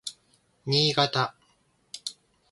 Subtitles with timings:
[0.65, 1.23] Niigata